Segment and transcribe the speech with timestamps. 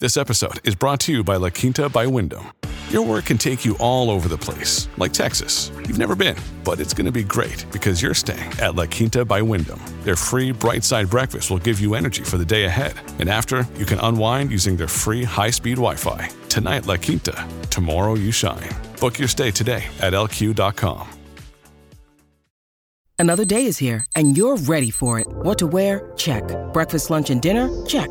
[0.00, 2.52] This episode is brought to you by La Quinta by Wyndham.
[2.90, 5.72] Your work can take you all over the place, like Texas.
[5.88, 9.24] You've never been, but it's going to be great because you're staying at La Quinta
[9.24, 9.80] by Wyndham.
[10.04, 12.94] Their free bright side breakfast will give you energy for the day ahead.
[13.18, 16.28] And after, you can unwind using their free high speed Wi Fi.
[16.48, 17.48] Tonight, La Quinta.
[17.68, 18.70] Tomorrow, you shine.
[19.00, 21.08] Book your stay today at lq.com.
[23.18, 25.26] Another day is here, and you're ready for it.
[25.42, 26.12] What to wear?
[26.16, 26.44] Check.
[26.72, 27.68] Breakfast, lunch, and dinner?
[27.84, 28.10] Check.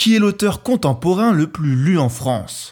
[0.00, 2.70] Qui est l'auteur contemporain le plus lu en France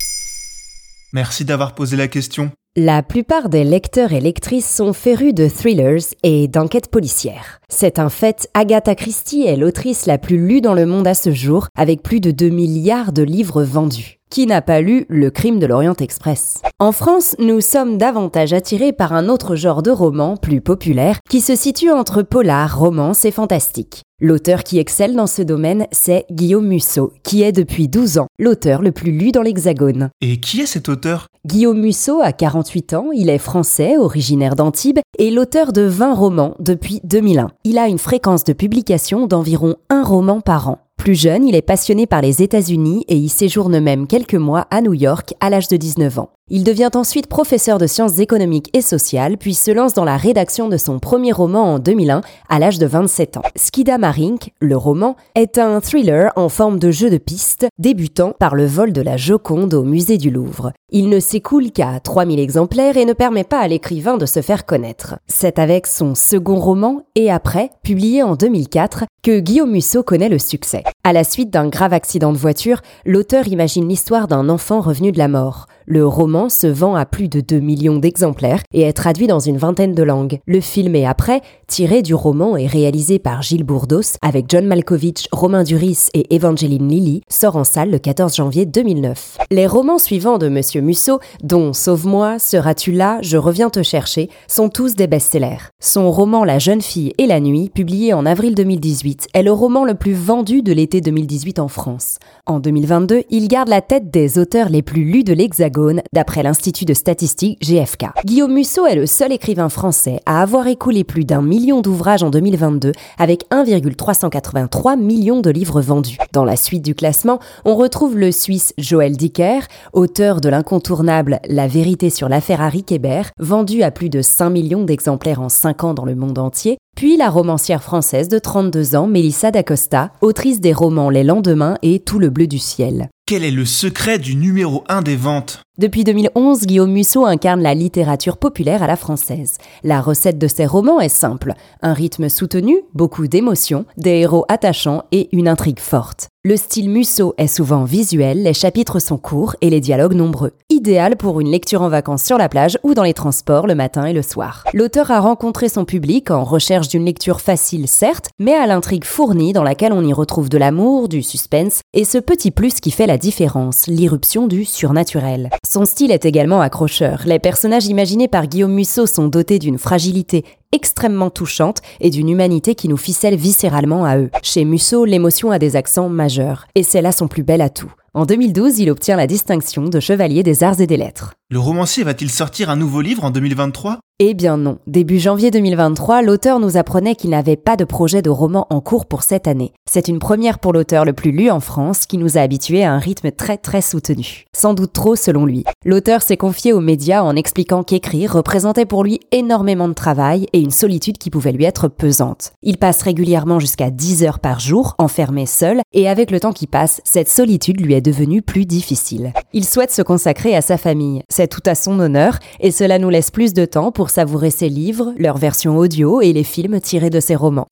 [1.13, 2.51] Merci d'avoir posé la question.
[2.75, 7.61] La plupart des lecteurs et lectrices sont férus de thrillers et d'enquêtes policières.
[7.69, 11.31] C'est un fait, Agatha Christie est l'autrice la plus lue dans le monde à ce
[11.31, 14.18] jour, avec plus de 2 milliards de livres vendus.
[14.31, 16.61] Qui n'a pas lu Le crime de l'Orient Express?
[16.79, 21.41] En France, nous sommes davantage attirés par un autre genre de roman, plus populaire, qui
[21.41, 24.03] se situe entre polar, romance et fantastique.
[24.21, 28.83] L'auteur qui excelle dans ce domaine, c'est Guillaume Musso, qui est depuis 12 ans l'auteur
[28.83, 30.11] le plus lu dans l'Hexagone.
[30.21, 31.29] Et qui est cet auteur?
[31.47, 36.55] Guillaume Musso a 48 ans, il est français, originaire d'Antibes, et l'auteur de 20 romans
[36.59, 37.49] depuis 2001.
[37.65, 40.79] Il a une fréquence de publication d'environ un roman par an.
[40.99, 44.83] Plus jeune, il est passionné par les États-Unis et y séjourne même quelques mois à
[44.83, 46.31] New York à l'âge de 19 ans.
[46.51, 50.69] Il devient ensuite professeur de sciences économiques et sociales, puis se lance dans la rédaction
[50.69, 53.43] de son premier roman en 2001 à l'âge de 27 ans.
[53.55, 58.55] Skida Marink, le roman, est un thriller en forme de jeu de piste, débutant par
[58.55, 60.73] le vol de la Joconde au musée du Louvre.
[60.91, 64.65] Il ne s'écoule qu'à 3000 exemplaires et ne permet pas à l'écrivain de se faire
[64.65, 65.17] connaître.
[65.27, 70.39] C'est avec son second roman, Et après, publié en 2004, que Guillaume Musso connaît le
[70.39, 70.85] succès.
[71.05, 75.19] À la suite d'un grave accident de voiture, l'auteur imagine l'histoire d'un enfant revenu de
[75.19, 75.67] la mort.
[75.91, 79.57] Le roman se vend à plus de 2 millions d'exemplaires et est traduit dans une
[79.57, 80.39] vingtaine de langues.
[80.45, 85.29] Le film Et après, tiré du roman et réalisé par Gilles Bourdos avec John Malkovich,
[85.33, 89.39] Romain Duris et Evangeline Lilly, sort en salle le 14 janvier 2009.
[89.51, 94.69] Les romans suivants de Monsieur Musso, dont Sauve-moi, Seras-tu là, Je reviens te chercher, sont
[94.69, 95.71] tous des best-sellers.
[95.81, 99.87] Son roman La jeune fille et la nuit, publié en avril 2018, est le roman
[99.87, 102.19] le plus vendu de l'été 2018 en France.
[102.45, 105.78] En 2022, il garde la tête des auteurs les plus lus de l'Hexagone
[106.13, 108.07] d'après l'Institut de statistique GFK.
[108.25, 112.31] Guillaume Musso est le seul écrivain français à avoir écoulé plus d'un million d'ouvrages en
[112.31, 116.19] 2022 avec 1,383 millions de livres vendus.
[116.33, 119.61] Dans la suite du classement, on retrouve le Suisse Joël Dicker,
[119.93, 124.85] auteur de l'incontournable La vérité sur l'affaire Harry Kéber, vendu à plus de 5 millions
[124.85, 129.07] d'exemplaires en 5 ans dans le monde entier, puis la romancière française de 32 ans,
[129.07, 133.09] Melissa d'Acosta, autrice des romans Les lendemains et Tout le bleu du ciel.
[133.27, 135.63] Quel est le secret du numéro 1 des ventes?
[135.79, 139.59] Depuis 2011, Guillaume Musso incarne la littérature populaire à la française.
[139.85, 141.55] La recette de ses romans est simple.
[141.83, 146.31] Un rythme soutenu, beaucoup d'émotions, des héros attachants et une intrigue forte.
[146.45, 150.53] Le style Musso est souvent visuel, les chapitres sont courts et les dialogues nombreux.
[150.71, 154.07] Idéal pour une lecture en vacances sur la plage ou dans les transports le matin
[154.07, 154.65] et le soir.
[154.73, 159.53] L'auteur a rencontré son public en recherche d'une lecture facile certes, mais à l'intrigue fournie
[159.53, 163.07] dans laquelle on y retrouve de l'amour, du suspense et ce petit plus qui fait
[163.07, 165.51] la différence, l'irruption du surnaturel.
[165.71, 167.25] Son style est également accrocheur.
[167.27, 172.75] Les personnages imaginés par Guillaume Musso sont dotés d'une fragilité extrêmement touchante et d'une humanité
[172.75, 174.31] qui nous ficelle viscéralement à eux.
[174.43, 177.93] Chez Musso, l'émotion a des accents majeurs, et c'est là son plus bel atout.
[178.15, 181.35] En 2012, il obtient la distinction de chevalier des arts et des lettres.
[181.51, 184.81] Le romancier va-t-il sortir un nouveau livre en 2023 Eh bien non.
[184.87, 189.07] Début janvier 2023, l'auteur nous apprenait qu'il n'avait pas de projet de roman en cours
[189.07, 189.73] pour cette année.
[189.91, 192.93] C'est une première pour l'auteur le plus lu en France qui nous a habitués à
[192.93, 194.45] un rythme très très soutenu.
[194.55, 195.65] Sans doute trop selon lui.
[195.87, 200.61] L'auteur s'est confié aux médias en expliquant qu'écrire représentait pour lui énormément de travail et
[200.61, 202.53] une solitude qui pouvait lui être pesante.
[202.63, 206.67] Il passe régulièrement jusqu'à 10 heures par jour, enfermé seul, et avec le temps qui
[206.67, 209.33] passe, cette solitude lui est devenue plus difficile.
[209.55, 213.11] Il souhaite se consacrer à sa famille c'est tout à son honneur et cela nous
[213.11, 217.11] laisse plus de temps pour savourer ses livres, leurs versions audio et les films tirés
[217.11, 217.69] de ses romans.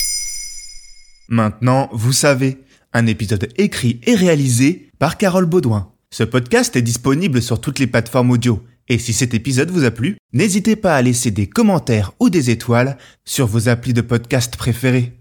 [1.29, 2.59] Maintenant, vous savez,
[2.93, 5.91] un épisode écrit et réalisé par Carole Baudouin.
[6.11, 8.63] Ce podcast est disponible sur toutes les plateformes audio.
[8.89, 12.51] Et si cet épisode vous a plu, n'hésitez pas à laisser des commentaires ou des
[12.51, 15.13] étoiles sur vos applis de podcast préférés.